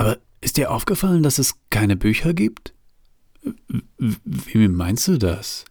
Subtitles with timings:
[0.00, 2.72] Aber ist dir aufgefallen, dass es keine Bücher gibt?
[3.98, 5.66] Wie meinst du das?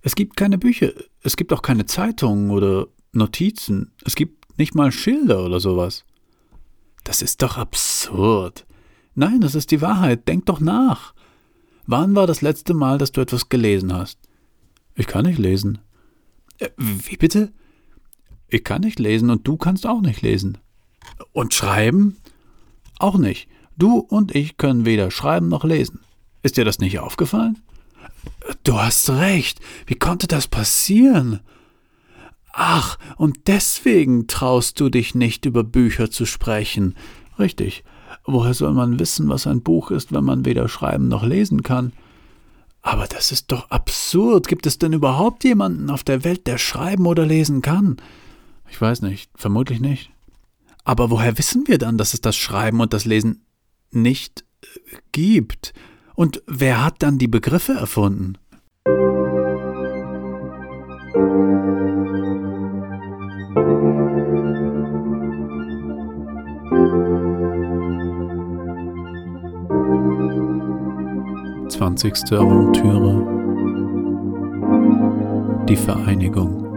[0.00, 0.92] Es gibt keine Bücher,
[1.22, 6.06] es gibt auch keine Zeitungen oder Notizen, es gibt nicht mal Schilder oder sowas.
[7.04, 8.64] Das ist doch absurd.
[9.14, 11.12] Nein, das ist die Wahrheit, denk doch nach.
[11.84, 14.18] Wann war das letzte Mal, dass du etwas gelesen hast?
[14.94, 15.76] Ich kann nicht lesen.
[16.56, 17.52] Äh, wie bitte?
[18.48, 20.56] Ich kann nicht lesen und du kannst auch nicht lesen.
[21.32, 22.16] Und schreiben?
[22.98, 23.46] Auch nicht.
[23.78, 26.00] Du und ich können weder schreiben noch lesen.
[26.42, 27.58] Ist dir das nicht aufgefallen?
[28.64, 29.60] Du hast recht.
[29.86, 31.40] Wie konnte das passieren?
[32.52, 36.96] Ach, und deswegen traust du dich nicht über Bücher zu sprechen.
[37.38, 37.84] Richtig.
[38.24, 41.92] Woher soll man wissen, was ein Buch ist, wenn man weder schreiben noch lesen kann?
[42.82, 44.48] Aber das ist doch absurd.
[44.48, 47.98] Gibt es denn überhaupt jemanden auf der Welt, der schreiben oder lesen kann?
[48.70, 50.10] Ich weiß nicht, vermutlich nicht.
[50.84, 53.44] Aber woher wissen wir dann, dass es das Schreiben und das Lesen
[53.90, 55.72] nicht äh, gibt?
[56.14, 58.38] Und wer hat dann die Begriffe erfunden?
[71.68, 73.36] Zwanzigste Aventüre
[75.68, 76.68] Die Vereinigung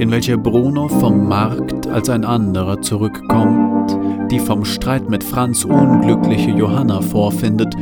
[0.00, 3.79] in welcher Bruno vom Markt als ein anderer zurückkommt,
[4.30, 7.74] die vom Streit mit Franz unglückliche Johanna vorfindet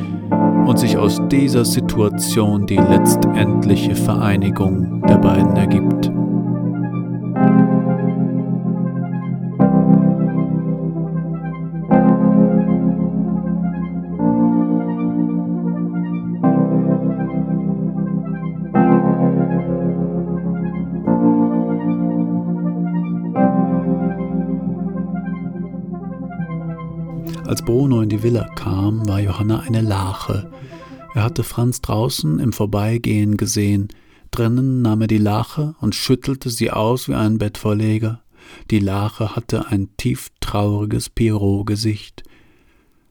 [0.67, 5.98] und sich aus dieser Situation die letztendliche Vereinigung der beiden ergibt.
[27.49, 30.51] Als Bruno in die Villa kam, war Johanna eine Lache.
[31.15, 33.89] Er hatte Franz draußen im Vorbeigehen gesehen.
[34.31, 38.21] Drinnen nahm er die Lache und schüttelte sie aus wie ein Bettvorleger.
[38.71, 42.23] Die Lache hatte ein tief trauriges Pierrot-Gesicht.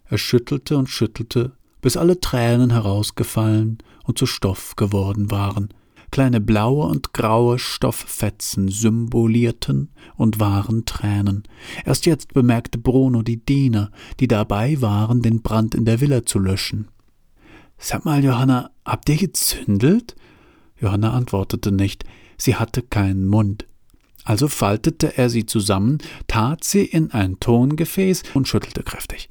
[0.05, 5.69] Er schüttelte und schüttelte, bis alle Tränen herausgefallen und zu Stoff geworden waren.
[6.17, 11.43] Kleine blaue und graue Stofffetzen symbolierten und waren Tränen.
[11.85, 16.39] Erst jetzt bemerkte Bruno die Diener, die dabei waren, den Brand in der Villa zu
[16.39, 16.87] löschen.
[17.77, 20.15] Sag mal, Johanna, habt ihr gezündelt?
[20.81, 22.03] Johanna antwortete nicht,
[22.35, 23.67] sie hatte keinen Mund.
[24.23, 29.29] Also faltete er sie zusammen, tat sie in ein Tongefäß und schüttelte kräftig.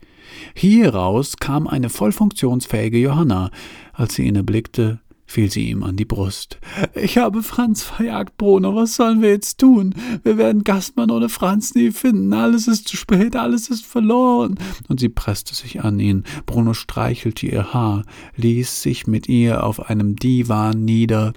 [0.54, 3.50] Hieraus kam eine voll funktionsfähige Johanna.
[3.92, 6.58] Als sie ihn erblickte, fiel sie ihm an die Brust.
[6.94, 8.74] Ich habe Franz verjagt, Bruno.
[8.74, 9.94] Was sollen wir jetzt tun?
[10.22, 12.32] Wir werden Gastmann ohne Franz nie finden.
[12.32, 14.56] Alles ist zu spät, alles ist verloren.
[14.88, 16.24] Und sie presste sich an ihn.
[16.46, 18.04] Bruno streichelte ihr Haar,
[18.36, 21.32] ließ sich mit ihr auf einem Divan nieder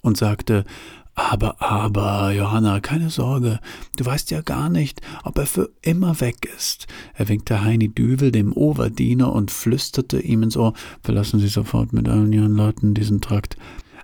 [0.00, 0.64] und sagte
[1.14, 3.60] aber, aber, Johanna, keine Sorge,
[3.96, 6.86] du weißt ja gar nicht, ob er für immer weg ist.
[7.14, 12.08] Er winkte Heini Düvel, dem Overdiener, und flüsterte ihm ins Ohr, verlassen Sie sofort mit
[12.08, 13.56] allen Ihren Leuten diesen Trakt.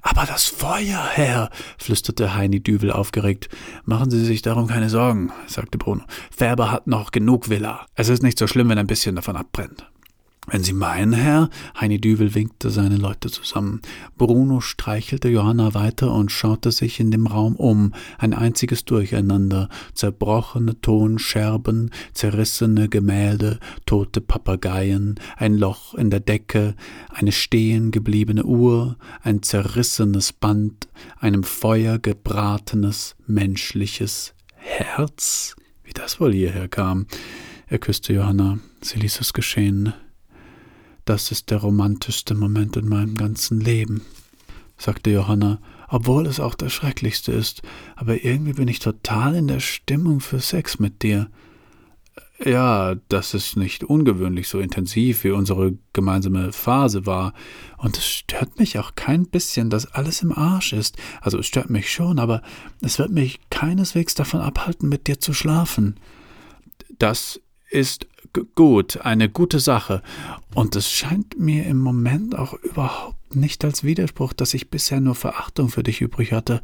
[0.03, 3.49] Aber das Feuer, Herr, flüsterte Heini Düvel aufgeregt.
[3.85, 6.05] Machen Sie sich darum keine Sorgen, sagte Bruno.
[6.31, 7.87] Färber hat noch genug Villa.
[7.97, 9.90] Es ist nicht so schlimm, wenn ein bisschen davon abbrennt.
[10.51, 11.49] Wenn Sie meinen, Herr,
[11.81, 13.81] Heini Düvel winkte seine Leute zusammen.
[14.19, 17.95] Bruno streichelte Johanna weiter und schaute sich in dem Raum um.
[18.19, 19.69] Ein einziges Durcheinander.
[19.95, 26.75] Zerbrochene Tonscherben, zerrissene Gemälde, tote Papageien, ein Loch in der Decke,
[27.11, 30.89] eine stehen gebliebene Uhr, ein zerrissenes Band,
[31.21, 35.55] einem Feuer gebratenes menschliches Herz.
[35.85, 37.07] Wie das wohl hierher kam.
[37.69, 38.59] Er küsste Johanna.
[38.81, 39.95] Sie ließ es geschehen.
[41.05, 44.03] Das ist der romantischste Moment in meinem ganzen Leben,
[44.77, 47.63] sagte Johanna, obwohl es auch der schrecklichste ist,
[47.97, 51.29] aber irgendwie bin ich total in der Stimmung für Sex mit dir.
[52.43, 57.35] Ja, das ist nicht ungewöhnlich so intensiv, wie unsere gemeinsame Phase war.
[57.77, 60.97] Und es stört mich auch kein bisschen, dass alles im Arsch ist.
[61.21, 62.41] Also es stört mich schon, aber
[62.81, 66.01] es wird mich keineswegs davon abhalten, mit dir zu schlafen.
[66.99, 68.07] Das ist
[68.55, 70.03] gut, eine gute Sache.
[70.55, 75.15] Und es scheint mir im Moment auch überhaupt nicht als Widerspruch, dass ich bisher nur
[75.15, 76.63] Verachtung für dich übrig hatte.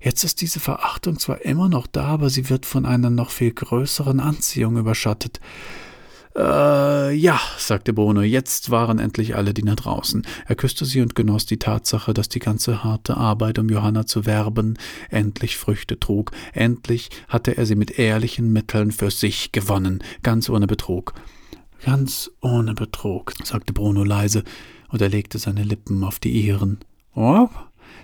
[0.00, 3.52] Jetzt ist diese Verachtung zwar immer noch da, aber sie wird von einer noch viel
[3.52, 5.40] größeren Anziehung überschattet.
[6.36, 10.24] Äh, ja, sagte Bruno, jetzt waren endlich alle Diener draußen.
[10.46, 14.26] Er küsste sie und genoss die Tatsache, dass die ganze harte Arbeit, um Johanna zu
[14.26, 14.78] werben,
[15.10, 16.30] endlich Früchte trug.
[16.52, 21.14] Endlich hatte er sie mit ehrlichen Mitteln für sich gewonnen, ganz ohne Betrug.
[21.84, 24.44] Ganz ohne Betrug, sagte Bruno leise,
[24.90, 26.78] und er legte seine Lippen auf die ihren.
[27.14, 27.48] Oh,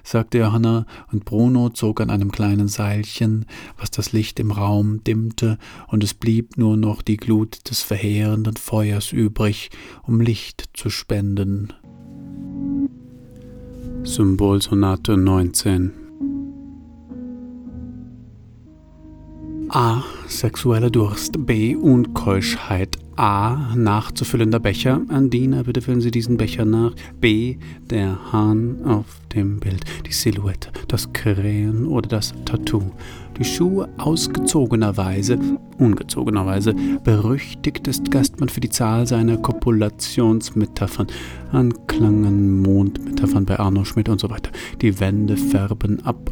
[0.07, 3.47] sagte Johanna, und Bruno zog an einem kleinen Seilchen,
[3.79, 5.59] was das Licht im Raum dimmte,
[5.89, 9.71] und es blieb nur noch die Glut des verheerenden Feuers übrig,
[10.05, 11.73] um Licht zu spenden.
[14.05, 16.06] Symbolsonate 19
[19.69, 20.05] A.
[20.29, 21.45] Sexueller Durst.
[21.45, 21.75] B.
[21.75, 22.99] Unkeuschheit.
[23.17, 23.75] A.
[23.75, 25.01] Nachzufüllender Becher.
[25.09, 26.93] Andina, bitte füllen Sie diesen Becher nach.
[27.21, 27.57] B.
[27.91, 29.85] Der Hahn auf dem Bild.
[30.07, 32.93] Die Silhouette, das Krähen oder das Tattoo.
[33.39, 35.39] Die Schuhe ausgezogenerweise,
[35.79, 36.75] ungezogenerweise,
[37.05, 41.09] berüchtigt ist Gastmann für die Zahl seiner Kopulationsmetaphern,
[41.53, 44.51] Anklangen, Mondmetaphern bei Arno Schmidt und so weiter.
[44.81, 46.31] Die Wände färben ab,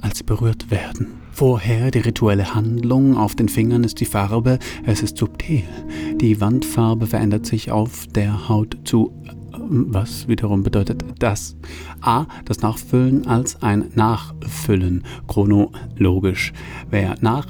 [0.00, 1.08] als berührt werden.
[1.32, 5.64] Vorher die rituelle Handlung, auf den Fingern ist die Farbe, es ist subtil.
[6.20, 9.12] Die Wandfarbe verändert sich auf der Haut zu
[9.68, 11.56] was wiederum bedeutet das
[12.00, 16.52] A, das Nachfüllen als ein Nachfüllen, chronologisch.
[16.90, 17.46] Wer nach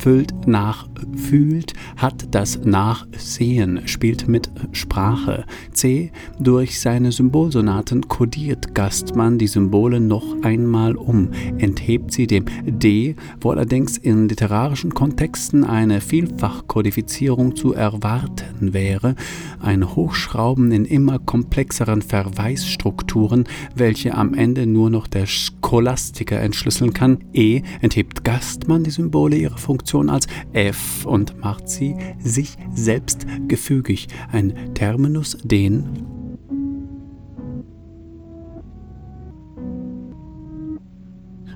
[0.00, 5.44] füllt, nachfühlt, hat das Nachsehen, spielt mit Sprache.
[5.72, 6.10] C.
[6.38, 13.50] Durch seine Symbolsonaten kodiert Gastmann die Symbole noch einmal um, enthebt sie dem D, wo
[13.50, 19.16] allerdings in literarischen Kontexten eine Vielfachkodifizierung zu erwarten wäre,
[19.60, 23.44] ein Hochschrauben in immer komplexeren Verweisstrukturen,
[23.74, 27.18] welche am Ende nur noch der Scholastiker entschlüsseln kann.
[27.34, 27.60] E.
[27.82, 34.06] Enthebt Gastmann die Symbole ihrer Funktion Funktion als F und macht sie sich selbst gefügig.
[34.30, 36.06] Ein Terminus, den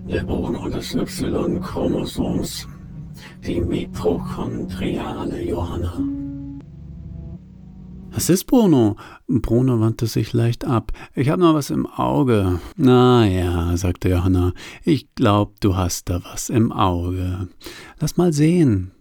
[0.08, 2.66] der Bruno des Y-Chromosoms,
[3.46, 6.13] die mitochondriale Johanna.
[8.14, 8.94] Was ist Bruno?
[9.26, 10.92] Bruno wandte sich leicht ab.
[11.16, 12.60] Ich habe noch was im Auge.
[12.76, 14.52] Na ja, sagte Johanna.
[14.84, 17.48] Ich glaub, du hast da was im Auge.
[17.98, 18.92] Lass mal sehen.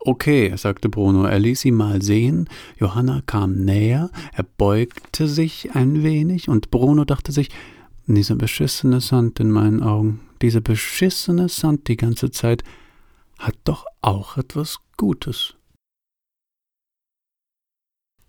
[0.00, 1.24] Okay, sagte Bruno.
[1.24, 2.48] Er ließ sie mal sehen.
[2.80, 4.10] Johanna kam näher.
[4.32, 7.48] Er beugte sich ein wenig und Bruno dachte sich,
[8.08, 12.64] diese beschissene Sand in meinen Augen, diese beschissene Sand die ganze Zeit,
[13.38, 15.54] hat doch auch etwas Gutes.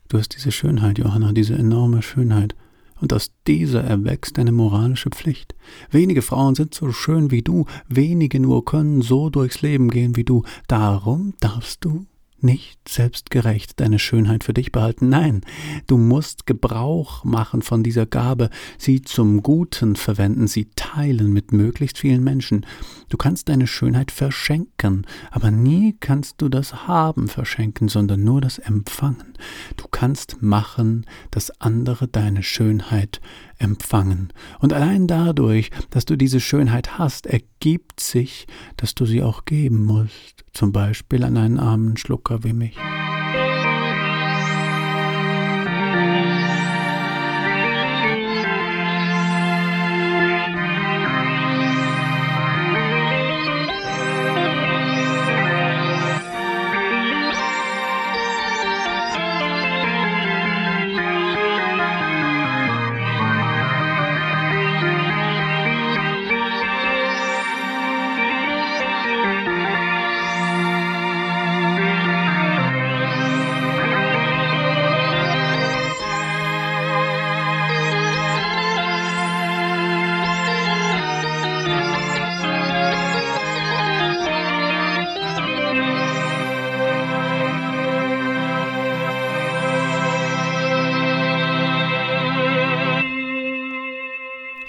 [0.07, 2.55] Du hast diese Schönheit, Johanna, diese enorme Schönheit.
[2.99, 5.55] Und aus dieser erwächst deine moralische Pflicht.
[5.91, 10.23] Wenige Frauen sind so schön wie du, wenige nur können so durchs Leben gehen wie
[10.23, 10.43] du.
[10.67, 12.05] Darum darfst du
[12.43, 15.09] nicht selbstgerecht deine Schönheit für dich behalten.
[15.09, 15.41] Nein,
[15.87, 21.97] du musst Gebrauch machen von dieser Gabe, sie zum Guten verwenden, sie teilen mit möglichst
[21.97, 22.65] vielen Menschen.
[23.09, 28.59] Du kannst deine Schönheit verschenken, aber nie kannst du das Haben verschenken, sondern nur das
[28.59, 29.33] Empfangen.
[29.77, 33.21] Du kannst machen, dass andere deine Schönheit
[33.63, 34.31] empfangen.
[34.59, 38.45] Und allein dadurch, dass du diese Schönheit hast, ergibt sich,
[38.77, 42.77] dass du sie auch geben musst, zum Beispiel an einen armen Schlucker wie mich.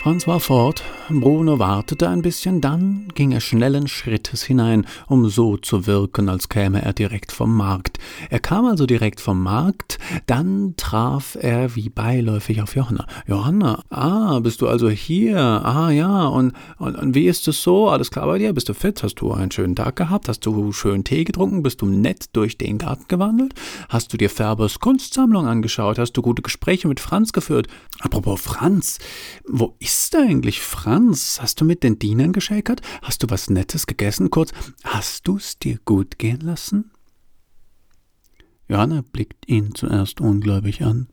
[0.04, 5.56] Franz war fort, Bruno wartete ein bisschen, dann ging er schnellen Schrittes hinein, um so
[5.56, 7.98] zu wirken, als käme er direkt vom Markt.
[8.28, 13.06] Er kam also direkt vom Markt, dann traf er wie beiläufig auf Johanna.
[13.26, 15.38] Johanna, ah, bist du also hier?
[15.38, 17.88] Ah ja, und, und, und wie ist es so?
[17.88, 18.52] Alles klar bei dir?
[18.52, 19.02] Bist du fit?
[19.02, 20.28] Hast du einen schönen Tag gehabt?
[20.28, 21.62] Hast du schön Tee getrunken?
[21.62, 23.54] Bist du nett durch den Garten gewandelt?
[23.88, 25.98] Hast du dir Färbers Kunstsammlung angeschaut?
[25.98, 27.68] Hast du gute Gespräche mit Franz geführt?
[28.00, 28.98] Apropos Franz,
[29.48, 31.38] wo ist eigentlich Franz?
[31.40, 32.80] Hast du mit den Dienern geschäkert?
[33.02, 34.30] Hast du was Nettes gegessen?
[34.30, 36.90] Kurz, hast du's dir gut gehen lassen?
[38.68, 41.08] Johanna blickt ihn zuerst ungläubig an,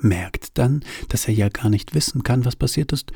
[0.00, 3.12] merkt dann, dass er ja gar nicht wissen kann, was passiert ist,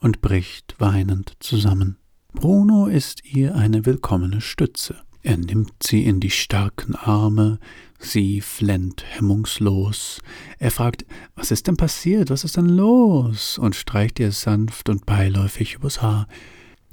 [0.00, 1.96] und bricht weinend zusammen.
[2.32, 4.96] Bruno ist ihr eine willkommene Stütze.
[5.24, 7.58] Er nimmt sie in die starken Arme,
[7.98, 10.20] sie flennt hemmungslos.
[10.58, 13.56] Er fragt, was ist denn passiert, was ist denn los?
[13.56, 16.28] und streicht ihr sanft und beiläufig übers Haar.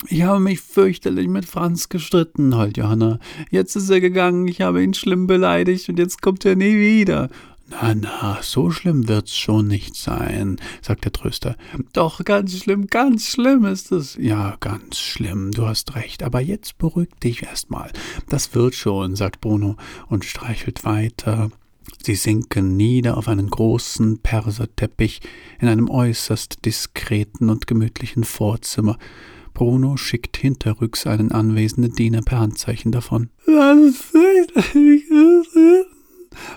[0.08, 3.20] Ich habe mich fürchterlich mit Franz gestritten, heult Johanna.
[3.50, 7.30] Jetzt ist er gegangen, ich habe ihn schlimm beleidigt und jetzt kommt er nie wieder.
[7.72, 11.56] Na, na, so schlimm wird's schon nicht sein, sagt der Tröster.
[11.94, 14.18] Doch, ganz schlimm, ganz schlimm ist es.
[14.20, 17.92] Ja, ganz schlimm, du hast recht, aber jetzt beruhig dich erstmal.
[18.28, 19.78] Das wird schon, sagt Bruno
[20.10, 21.50] und streichelt weiter.
[22.04, 25.22] Sie sinken nieder auf einen großen Perserteppich
[25.60, 28.98] in einem äußerst diskreten und gemütlichen Vorzimmer.
[29.54, 33.30] Bruno schickt hinterrücks einen anwesenden Diener per Handzeichen davon.
[33.46, 35.04] Das ist fürchterlich.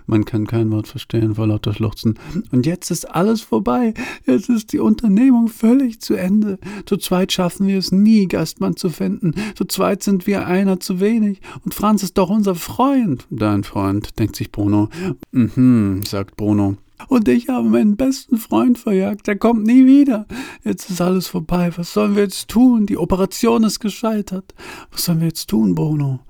[0.06, 2.18] Man kann kein Wort verstehen vor lauter Schluchzen.
[2.52, 3.94] Und jetzt ist alles vorbei.
[4.26, 6.58] Jetzt ist die Unternehmung völlig zu Ende.
[6.86, 9.34] Zu zweit schaffen wir es nie, Gastmann zu finden.
[9.54, 11.40] Zu zweit sind wir einer zu wenig.
[11.64, 13.26] Und Franz ist doch unser Freund.
[13.30, 14.88] Dein Freund, denkt sich Bruno.
[15.32, 16.76] Mhm, sagt Bruno.
[17.08, 19.26] Und ich habe meinen besten Freund verjagt.
[19.26, 20.26] Der kommt nie wieder.
[20.62, 21.70] Jetzt ist alles vorbei.
[21.76, 22.86] Was sollen wir jetzt tun?
[22.86, 24.54] Die Operation ist gescheitert.
[24.90, 26.20] Was sollen wir jetzt tun, Bruno?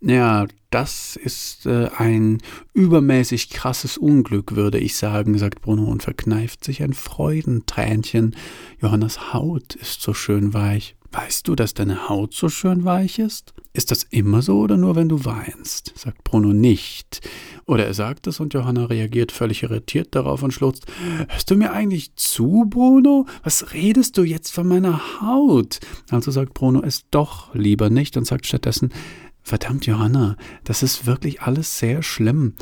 [0.00, 2.36] Ja, das ist äh, ein
[2.74, 8.36] übermäßig krasses Unglück, würde ich sagen, sagt Bruno und verkneift sich ein Freudentränchen.
[8.82, 10.94] Johannas Haut ist so schön weich.
[11.12, 13.54] Weißt du, dass deine Haut so schön weich ist?
[13.72, 15.94] Ist das immer so oder nur wenn du weinst?
[15.96, 17.26] sagt Bruno nicht.
[17.64, 20.84] Oder er sagt es und Johanna reagiert völlig irritiert darauf und schlurzt.
[21.28, 23.24] Hörst du mir eigentlich zu, Bruno?
[23.42, 25.80] Was redest du jetzt von meiner Haut?
[26.10, 28.90] Also sagt Bruno es doch lieber nicht und sagt stattdessen,
[29.46, 32.54] Verdammt, Johanna, das ist wirklich alles sehr schlimm.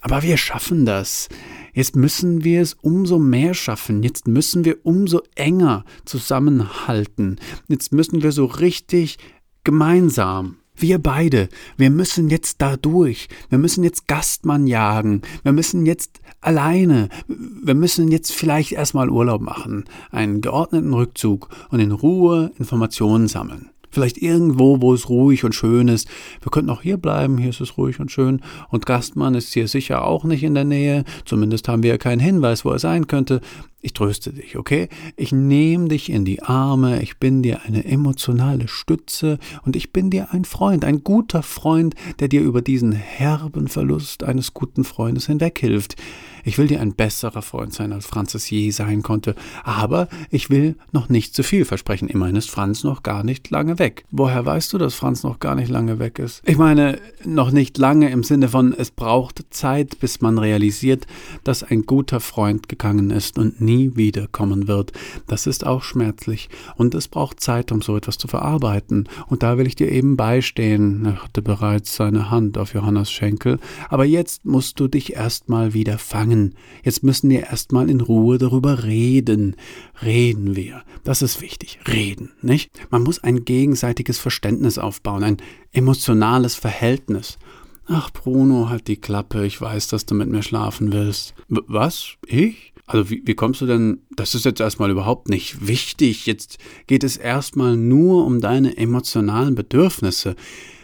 [0.00, 1.28] Aber wir schaffen das.
[1.72, 4.02] Jetzt müssen wir es umso mehr schaffen.
[4.02, 7.38] Jetzt müssen wir umso enger zusammenhalten.
[7.68, 9.18] Jetzt müssen wir so richtig
[9.62, 10.56] gemeinsam.
[10.74, 13.28] Wir beide, wir müssen jetzt da durch.
[13.48, 15.22] Wir müssen jetzt Gastmann jagen.
[15.44, 17.08] Wir müssen jetzt alleine.
[17.28, 23.70] Wir müssen jetzt vielleicht erstmal Urlaub machen, einen geordneten Rückzug und in Ruhe Informationen sammeln.
[23.92, 26.08] Vielleicht irgendwo, wo es ruhig und schön ist.
[26.40, 28.40] Wir könnten auch hier bleiben, hier ist es ruhig und schön.
[28.70, 31.04] Und Gastmann ist hier sicher auch nicht in der Nähe.
[31.24, 33.40] Zumindest haben wir ja keinen Hinweis, wo er sein könnte.
[33.84, 34.88] Ich tröste dich, okay?
[35.16, 40.08] Ich nehme dich in die Arme, ich bin dir eine emotionale Stütze und ich bin
[40.08, 45.26] dir ein Freund, ein guter Freund, der dir über diesen herben Verlust eines guten Freundes
[45.26, 45.96] hinweghilft.
[46.44, 49.34] Ich will dir ein besserer Freund sein, als Franz je sein konnte,
[49.64, 52.08] aber ich will noch nicht zu viel versprechen.
[52.08, 54.04] Immerhin ist Franz noch gar nicht lange weg.
[54.10, 56.42] Woher weißt du, dass Franz noch gar nicht lange weg ist?
[56.46, 61.06] Ich meine, noch nicht lange im Sinne von, es braucht Zeit, bis man realisiert,
[61.44, 64.92] dass ein guter Freund gegangen ist und nie nie wiederkommen wird.
[65.26, 69.08] Das ist auch schmerzlich und es braucht Zeit, um so etwas zu verarbeiten.
[69.28, 71.04] Und da will ich dir eben beistehen.
[71.04, 73.58] Er hatte bereits seine Hand auf Johannas Schenkel.
[73.88, 76.54] Aber jetzt musst du dich erstmal wieder fangen.
[76.82, 79.56] Jetzt müssen wir erstmal in Ruhe darüber reden.
[80.02, 80.82] Reden wir.
[81.04, 81.78] Das ist wichtig.
[81.86, 82.70] Reden, nicht?
[82.90, 85.36] Man muss ein gegenseitiges Verständnis aufbauen, ein
[85.72, 87.38] emotionales Verhältnis.
[87.86, 91.34] Ach, Bruno, halt die Klappe, ich weiß, dass du mit mir schlafen willst.
[91.48, 92.16] W was?
[92.26, 92.71] Ich?
[92.86, 97.04] Also wie, wie kommst du denn, das ist jetzt erstmal überhaupt nicht wichtig, jetzt geht
[97.04, 100.34] es erstmal nur um deine emotionalen Bedürfnisse.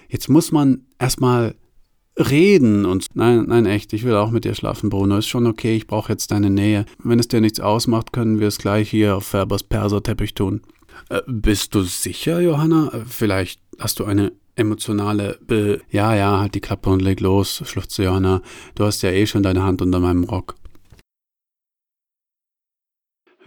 [0.08, 1.54] Jetzt muss man erstmal
[2.18, 5.18] reden und nein, nein, echt, ich will auch mit dir schlafen, Bruno.
[5.18, 6.84] Ist schon okay, ich brauche jetzt deine Nähe.
[7.02, 10.62] Wenn es dir nichts ausmacht, können wir es gleich hier auf Färbers Perserteppich tun.
[11.10, 12.90] Äh, bist du sicher, Johanna?
[12.92, 17.62] Äh, vielleicht hast du eine emotionale Be Ja, ja, halt die Klappe und leg los,
[17.64, 18.42] schluchzte Johanna.
[18.74, 20.56] Du hast ja eh schon deine Hand unter meinem Rock.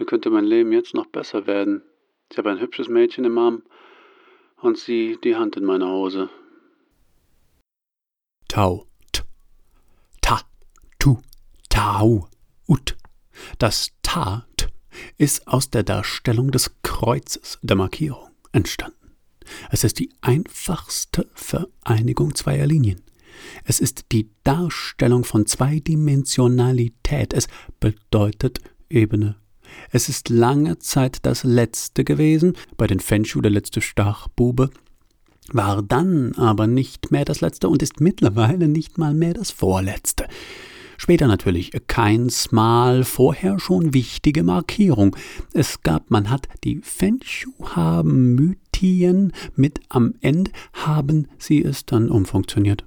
[0.02, 1.84] Wie könnte mein Leben jetzt noch besser werden?
[2.28, 3.62] Ich habe ein hübsches Mädchen im Arm
[4.60, 6.28] und sie die Hand in meiner Hose.
[8.48, 9.22] Tau, t,
[10.20, 10.40] ta,
[10.98, 11.18] tu,
[11.68, 12.28] tau,
[12.66, 12.96] ut.
[13.60, 14.72] Das tat
[15.18, 19.12] ist aus der Darstellung des Kreuzes der Markierung entstanden.
[19.70, 23.02] Es ist die einfachste Vereinigung zweier Linien.
[23.62, 27.32] Es ist die Darstellung von Zweidimensionalität.
[27.32, 27.46] Es
[27.78, 29.36] bedeutet Ebene
[29.90, 34.70] es ist lange Zeit das letzte gewesen, bei den Fenshu der letzte Stachbube,
[35.52, 40.26] war dann aber nicht mehr das letzte und ist mittlerweile nicht mal mehr das vorletzte.
[41.02, 45.16] Später natürlich keins Mal vorher schon wichtige Markierung.
[45.52, 52.08] Es gab, man hat die Fenshu haben Mythien mit am Ende, haben sie es dann
[52.08, 52.84] umfunktioniert.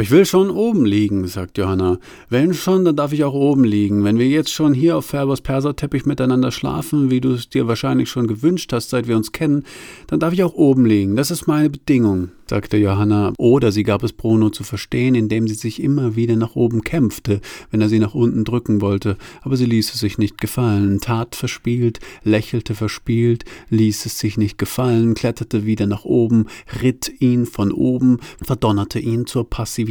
[0.00, 1.98] Aber ich will schon oben liegen, sagt Johanna.
[2.30, 4.02] Wenn schon, dann darf ich auch oben liegen.
[4.02, 8.08] Wenn wir jetzt schon hier auf Ferbers Perserteppich miteinander schlafen, wie du es dir wahrscheinlich
[8.08, 9.62] schon gewünscht hast, seit wir uns kennen,
[10.06, 11.16] dann darf ich auch oben liegen.
[11.16, 15.54] Das ist meine Bedingung sagte Johanna, oder sie gab es Bruno zu verstehen, indem sie
[15.54, 17.40] sich immer wieder nach oben kämpfte,
[17.70, 21.36] wenn er sie nach unten drücken wollte, aber sie ließ es sich nicht gefallen, tat
[21.36, 26.46] verspielt, lächelte verspielt, ließ es sich nicht gefallen, kletterte wieder nach oben,
[26.82, 29.89] ritt ihn von oben, verdonnerte ihn zur Passivität.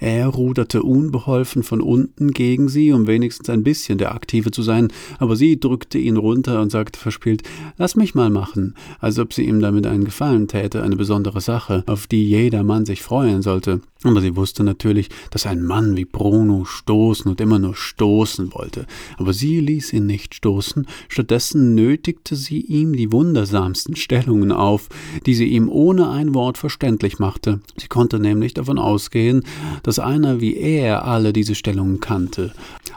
[0.00, 4.88] Er ruderte unbeholfen von unten gegen sie, um wenigstens ein bisschen der Aktive zu sein,
[5.18, 7.42] aber sie drückte ihn runter und sagte verspielt,
[7.76, 11.84] lass mich mal machen, als ob sie ihm damit einen Gefallen täte, eine besondere Sache.
[11.86, 13.80] Auf die jeder Mann sich freuen sollte.
[14.04, 18.86] Aber sie wusste natürlich, dass ein Mann wie Bruno stoßen und immer nur stoßen wollte.
[19.16, 24.90] Aber sie ließ ihn nicht stoßen, stattdessen nötigte sie ihm die wundersamsten Stellungen auf,
[25.24, 27.60] die sie ihm ohne ein Wort verständlich machte.
[27.78, 29.42] Sie konnte nämlich davon ausgehen,
[29.82, 32.52] dass einer wie er alle diese Stellungen kannte.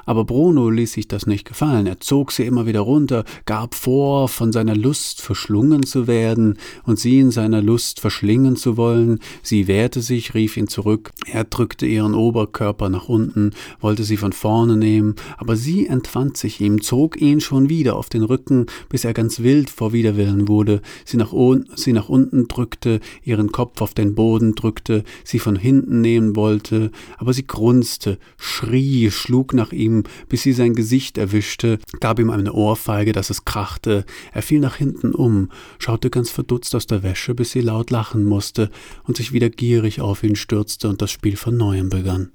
[0.05, 1.87] Aber Bruno ließ sich das nicht gefallen.
[1.87, 6.99] Er zog sie immer wieder runter, gab vor, von seiner Lust verschlungen zu werden und
[6.99, 9.19] sie in seiner Lust verschlingen zu wollen.
[9.41, 11.11] Sie wehrte sich, rief ihn zurück.
[11.25, 16.61] Er drückte ihren Oberkörper nach unten, wollte sie von vorne nehmen, aber sie entwand sich
[16.61, 20.81] ihm, zog ihn schon wieder auf den Rücken, bis er ganz wild vor Widerwillen wurde,
[21.05, 21.33] sie nach,
[21.75, 26.91] sie nach unten drückte, ihren Kopf auf den Boden drückte, sie von hinten nehmen wollte,
[27.17, 29.86] aber sie grunzte, schrie, schlug nach ihm,
[30.29, 34.75] bis sie sein Gesicht erwischte, gab ihm eine Ohrfeige, dass es krachte, er fiel nach
[34.75, 38.69] hinten um, schaute ganz verdutzt aus der Wäsche, bis sie laut lachen musste, musste
[39.03, 42.31] und sich wieder gierig auf ihn stürzte und das Spiel von neuem begann.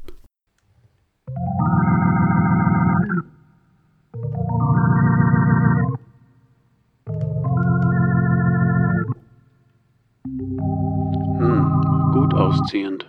[11.38, 13.01] Hm, gut ausziehend.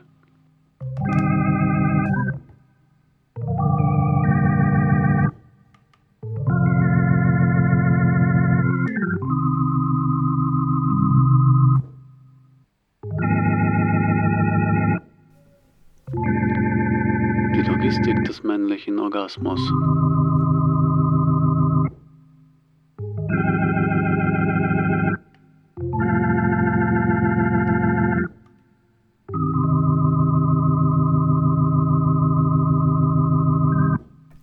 [17.84, 19.60] Logistik des männlichen Orgasmus.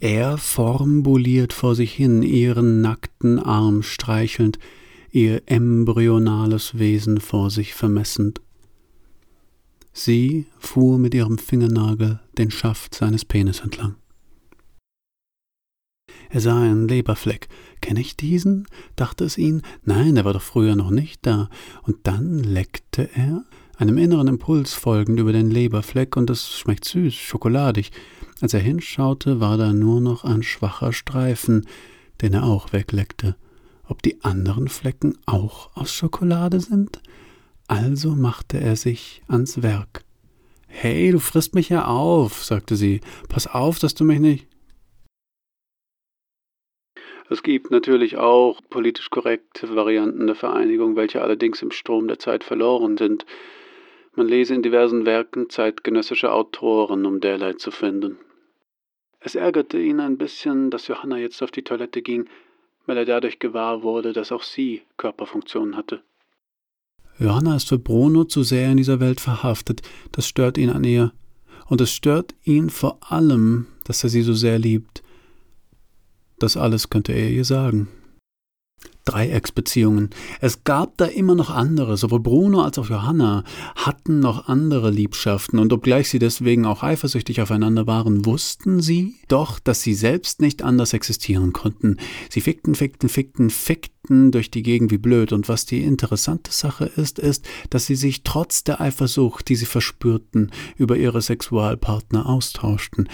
[0.00, 4.58] Er formuliert vor sich hin, ihren nackten Arm streichelnd,
[5.12, 8.42] ihr embryonales Wesen vor sich vermessend.
[9.94, 13.96] Sie fuhr mit ihrem Fingernagel den Schaft seines Penis entlang.
[16.30, 17.48] Er sah einen Leberfleck.
[17.80, 18.66] Kenne ich diesen?
[18.96, 19.62] dachte es ihn.
[19.84, 21.50] Nein, er war doch früher noch nicht da.
[21.82, 23.44] Und dann leckte er,
[23.76, 27.90] einem inneren Impuls folgend, über den Leberfleck, und es schmeckt süß, schokoladig.
[28.40, 31.66] Als er hinschaute, war da nur noch ein schwacher Streifen,
[32.22, 33.36] den er auch wegleckte.
[33.84, 37.02] Ob die anderen Flecken auch aus Schokolade sind?
[37.66, 40.04] Also machte er sich ans Werk.
[40.72, 43.00] Hey, du frisst mich ja auf, sagte sie.
[43.28, 44.46] Pass auf, dass du mich nicht.
[47.28, 52.44] Es gibt natürlich auch politisch korrekte Varianten der Vereinigung, welche allerdings im Strom der Zeit
[52.44, 53.26] verloren sind.
[54.16, 58.18] Man lese in diversen Werken zeitgenössischer Autoren, um derlei zu finden.
[59.20, 62.28] Es ärgerte ihn ein bisschen, dass Johanna jetzt auf die Toilette ging,
[62.86, 66.02] weil er dadurch gewahr wurde, dass auch sie Körperfunktionen hatte.
[67.20, 71.12] Johanna ist für Bruno zu sehr in dieser Welt verhaftet, das stört ihn an ihr.
[71.66, 75.02] Und es stört ihn vor allem, dass er sie so sehr liebt.
[76.38, 77.88] Das alles könnte er ihr sagen.
[79.10, 80.10] Dreiecksbeziehungen.
[80.40, 83.44] Es gab da immer noch andere, sowohl Bruno als auch Johanna
[83.74, 89.58] hatten noch andere Liebschaften, und obgleich sie deswegen auch eifersüchtig aufeinander waren, wussten sie doch,
[89.58, 91.96] dass sie selbst nicht anders existieren konnten.
[92.28, 96.84] Sie fickten, fickten, fickten, fickten durch die Gegend wie blöd, und was die interessante Sache
[96.84, 103.08] ist, ist, dass sie sich trotz der Eifersucht, die sie verspürten, über ihre Sexualpartner austauschten.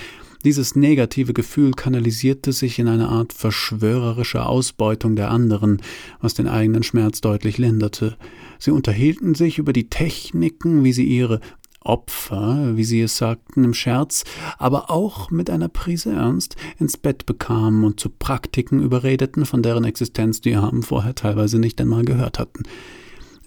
[0.46, 5.82] Dieses negative Gefühl kanalisierte sich in eine Art verschwörerische Ausbeutung der anderen,
[6.20, 8.16] was den eigenen Schmerz deutlich linderte.
[8.60, 11.40] Sie unterhielten sich über die Techniken, wie sie ihre
[11.80, 14.22] Opfer, wie sie es sagten, im Scherz,
[14.56, 19.82] aber auch mit einer Prise Ernst ins Bett bekamen und zu Praktiken überredeten, von deren
[19.82, 22.62] Existenz die Armen vorher teilweise nicht einmal gehört hatten.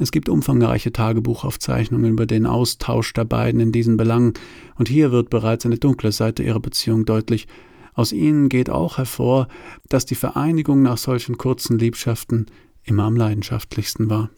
[0.01, 4.33] Es gibt umfangreiche Tagebuchaufzeichnungen über den Austausch der beiden in diesen Belangen,
[4.75, 7.47] und hier wird bereits eine dunkle Seite ihrer Beziehung deutlich.
[7.93, 9.49] Aus ihnen geht auch hervor,
[9.89, 12.45] dass die Vereinigung nach solchen kurzen Liebschaften
[12.83, 14.29] immer am leidenschaftlichsten war.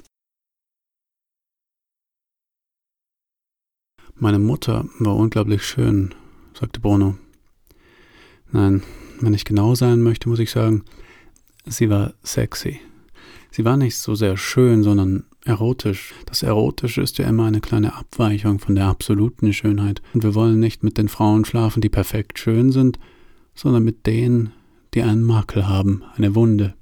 [4.15, 6.15] Meine Mutter war unglaublich schön,
[6.59, 7.17] sagte Bruno.
[8.51, 8.81] Nein,
[9.19, 10.83] wenn ich genau sein möchte, muss ich sagen,
[11.67, 12.79] sie war sexy.
[13.51, 16.13] Sie war nicht so sehr schön, sondern erotisch.
[16.25, 20.01] Das Erotische ist ja immer eine kleine Abweichung von der absoluten Schönheit.
[20.13, 22.99] Und wir wollen nicht mit den Frauen schlafen, die perfekt schön sind,
[23.55, 24.53] sondern mit denen,
[24.93, 26.73] die einen Makel haben, eine Wunde,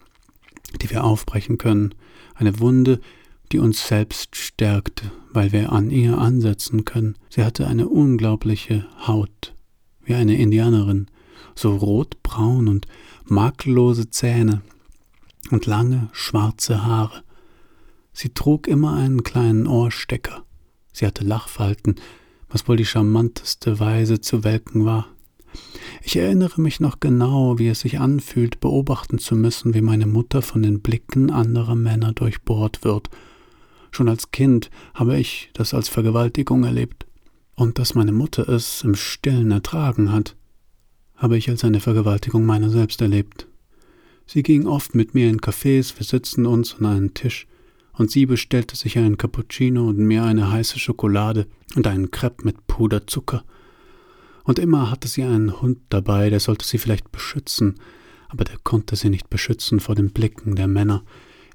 [0.82, 1.96] die wir aufbrechen können,
[2.36, 3.00] eine Wunde,
[3.52, 7.16] die uns selbst stärkt, weil wir an ihr ansetzen können.
[7.30, 9.56] Sie hatte eine unglaubliche Haut,
[10.04, 11.08] wie eine Indianerin,
[11.56, 12.88] so rotbraun und
[13.26, 14.62] makellose Zähne
[15.52, 17.24] und lange schwarze Haare.
[18.20, 20.44] Sie trug immer einen kleinen Ohrstecker.
[20.92, 21.96] Sie hatte Lachfalten,
[22.50, 25.08] was wohl die charmanteste Weise zu welken war.
[26.04, 30.42] Ich erinnere mich noch genau, wie es sich anfühlt, beobachten zu müssen, wie meine Mutter
[30.42, 33.10] von den Blicken anderer Männer durchbohrt wird
[33.92, 37.06] Schon als Kind habe ich das als Vergewaltigung erlebt.
[37.56, 40.36] Und dass meine Mutter es im stillen ertragen hat,
[41.16, 43.48] habe ich als eine Vergewaltigung meiner selbst erlebt.
[44.26, 47.48] Sie ging oft mit mir in Cafés, wir sitzen uns an einen Tisch,
[48.00, 52.66] und sie bestellte sich einen Cappuccino und mir eine heiße Schokolade und einen Crepe mit
[52.66, 53.44] Puderzucker.
[54.46, 57.76] Und immer hatte sie einen Hund dabei, der sollte sie vielleicht beschützen,
[58.30, 61.04] aber der konnte sie nicht beschützen vor den Blicken der Männer,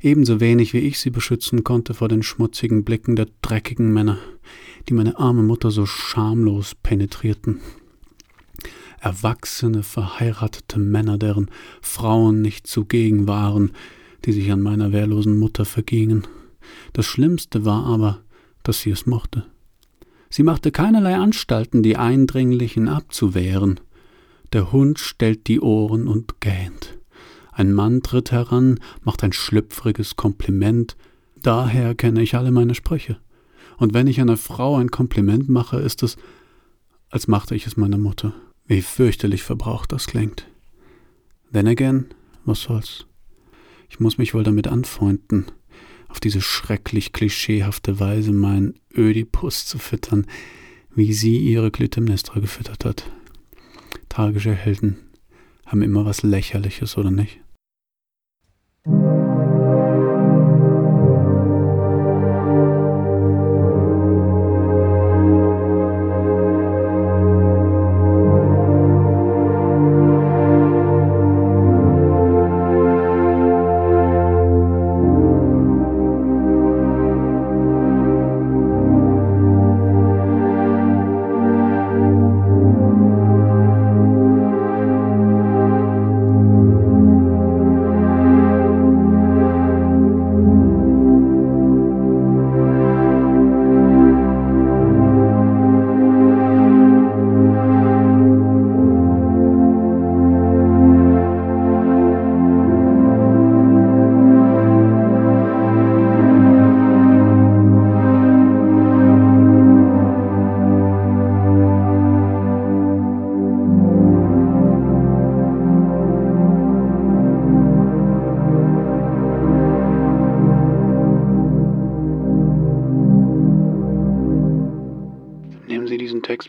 [0.02, 4.18] ebenso wenig wie ich sie beschützen konnte vor den schmutzigen Blicken der dreckigen Männer,
[4.86, 7.62] die meine arme Mutter so schamlos penetrierten.
[9.00, 13.72] Erwachsene, verheiratete Männer, deren Frauen nicht zugegen waren,
[14.24, 16.26] die sich an meiner wehrlosen Mutter vergingen.
[16.92, 18.20] Das Schlimmste war aber,
[18.62, 19.46] dass sie es mochte.
[20.30, 23.78] Sie machte keinerlei Anstalten, die Eindringlichen abzuwehren.
[24.52, 26.98] Der Hund stellt die Ohren und gähnt.
[27.52, 30.96] Ein Mann tritt heran, macht ein schlüpfriges Kompliment.
[31.42, 33.18] Daher kenne ich alle meine Sprüche.
[33.76, 36.16] Und wenn ich einer Frau ein Kompliment mache, ist es,
[37.10, 38.32] als machte ich es meiner Mutter.
[38.66, 40.46] Wie fürchterlich verbraucht das klingt.
[41.52, 42.06] Then again,
[42.44, 43.06] was soll's?
[43.94, 45.44] Ich muss mich wohl damit anfreunden,
[46.08, 50.26] auf diese schrecklich klischeehafte Weise meinen Ödipus zu füttern,
[50.96, 53.08] wie sie ihre Clytemnestra gefüttert hat.
[54.08, 54.96] Tragische Helden
[55.64, 57.40] haben immer was Lächerliches, oder nicht?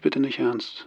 [0.06, 0.86] Bitte nicht ernst.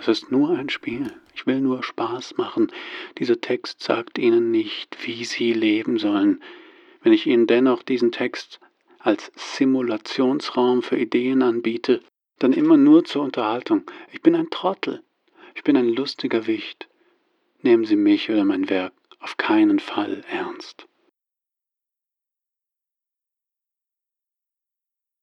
[0.00, 1.12] Es ist nur ein Spiel.
[1.32, 2.72] Ich will nur Spaß machen.
[3.18, 6.42] Dieser Text sagt Ihnen nicht, wie Sie leben sollen.
[7.00, 8.58] Wenn ich Ihnen dennoch diesen Text
[8.98, 12.00] als Simulationsraum für Ideen anbiete,
[12.40, 13.84] dann immer nur zur Unterhaltung.
[14.10, 15.04] Ich bin ein Trottel.
[15.54, 16.88] Ich bin ein lustiger Wicht.
[17.62, 20.88] Nehmen Sie mich oder mein Werk auf keinen Fall ernst.